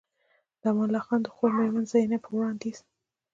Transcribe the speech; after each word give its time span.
د 0.61 0.63
امان 0.69 0.87
الله 0.89 1.01
خان 1.07 1.19
د 1.23 1.27
خور 1.35 1.51
مېرمن 1.57 1.85
زينب 1.91 2.21
په 2.23 2.29
وړانديز 2.35 2.77